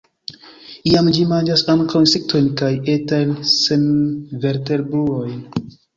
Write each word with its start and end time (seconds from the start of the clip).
Iam 0.91 1.09
ĝi 1.17 1.25
manĝas 1.33 1.63
ankaŭ 1.73 2.01
insektojn 2.05 2.47
kaj 2.63 2.69
etajn 2.95 3.35
senvertebrulojn. 3.53 5.37